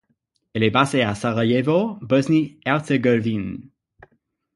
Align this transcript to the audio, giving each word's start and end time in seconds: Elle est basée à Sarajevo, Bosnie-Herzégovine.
Elle 0.55 0.63
est 0.63 0.71
basée 0.71 1.03
à 1.03 1.13
Sarajevo, 1.13 1.99
Bosnie-Herzégovine. 2.01 3.69